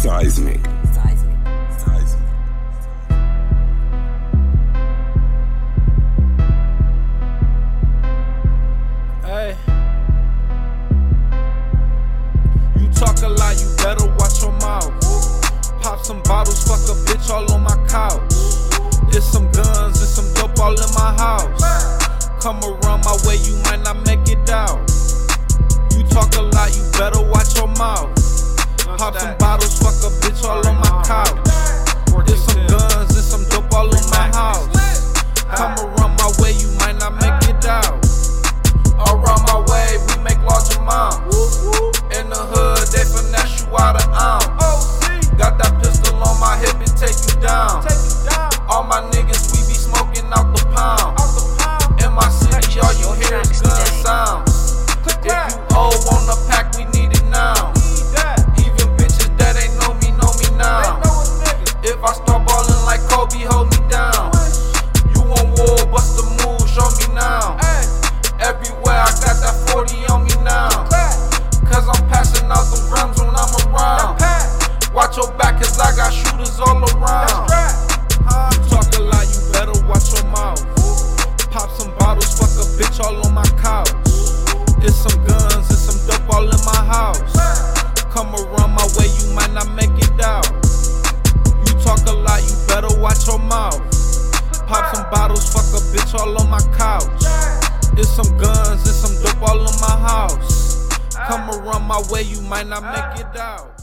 Seismic. 0.00 0.66
Hey. 9.22 9.54
You 12.78 12.88
talk 12.92 13.20
a 13.20 13.28
lot, 13.28 13.60
you 13.60 13.68
better 13.76 14.06
watch 14.16 14.40
your 14.40 14.52
mouth. 14.52 14.90
Pop 15.82 16.02
some 16.02 16.22
bottles, 16.22 16.64
fuck 16.66 16.80
a 16.88 16.98
bitch 17.04 17.28
all 17.28 17.52
on 17.52 17.62
my 17.62 17.76
couch. 17.86 18.22
It's 19.14 19.26
some 19.26 19.52
guns 19.52 20.00
and 20.00 20.08
some 20.08 20.32
dope 20.32 20.58
all 20.60 20.72
in 20.72 20.94
my 20.94 21.14
house. 21.18 21.60
Come 22.42 22.58
around 22.64 23.04
my 23.04 23.18
way, 23.26 23.36
you 23.36 23.54
might 23.64 23.82
not 23.84 24.06
make 24.06 24.26
it 24.30 24.48
out. 24.48 24.99
Cause 75.60 75.78
I 75.78 75.94
got 75.94 76.10
shooters 76.12 76.58
all 76.58 76.80
around. 76.80 77.52
You 77.52 78.60
talk 78.72 78.88
a 78.96 79.02
lot, 79.04 79.28
you 79.28 79.40
better 79.52 79.76
watch 79.84 80.08
your 80.16 80.24
mouth. 80.32 80.64
Pop 81.52 81.68
some 81.76 81.92
bottles, 81.98 82.32
fuck 82.40 82.48
a 82.56 82.64
bitch 82.80 82.98
all 83.04 83.20
on 83.26 83.34
my 83.34 83.44
couch. 83.60 83.92
It's 84.80 84.96
some 84.96 85.20
guns 85.26 85.68
and 85.68 85.78
some 85.78 86.00
dope 86.08 86.32
all 86.32 86.48
in 86.48 86.64
my 86.64 86.80
house. 86.88 87.20
Come 88.08 88.32
around 88.34 88.72
my 88.72 88.86
way, 88.96 89.12
you 89.20 89.34
might 89.36 89.52
not 89.52 89.68
make 89.76 89.92
it 90.00 90.20
out. 90.24 90.48
You 91.68 91.72
talk 91.84 92.00
a 92.08 92.16
lot, 92.16 92.40
you 92.40 92.56
better 92.66 92.92
watch 92.98 93.26
your 93.26 93.38
mouth. 93.38 93.84
Pop 94.66 94.94
some 94.94 95.04
bottles, 95.10 95.52
fuck 95.52 95.68
a 95.76 95.82
bitch 95.92 96.14
all 96.18 96.40
on 96.40 96.48
my 96.48 96.60
couch. 96.72 97.04
It's 97.98 98.08
some 98.08 98.32
guns 98.38 98.80
and 98.88 98.96
some 98.96 99.14
dope 99.22 99.42
all 99.42 99.60
in 99.60 99.80
my 99.80 99.96
house. 100.08 100.88
Come 101.28 101.50
around 101.50 101.86
my 101.86 102.02
way, 102.10 102.22
you 102.22 102.40
might 102.42 102.66
not 102.66 102.82
make 102.82 103.20
it 103.20 103.36
out. 103.36 103.79